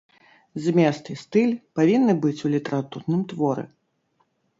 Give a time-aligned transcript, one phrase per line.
[0.63, 3.67] Змест і стыль павінны быць у літаратурным творы.